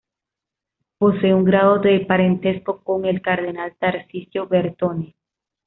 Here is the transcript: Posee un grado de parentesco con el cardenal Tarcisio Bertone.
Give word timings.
Posee 0.97 1.31
un 1.35 1.43
grado 1.43 1.77
de 1.77 1.99
parentesco 2.07 2.81
con 2.83 3.05
el 3.05 3.21
cardenal 3.21 3.75
Tarcisio 3.77 4.47
Bertone. 4.47 5.13